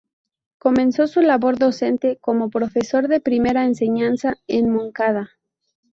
[0.57, 5.29] Comenzó su labor docente como profesor de primera enseñanza en Moncada.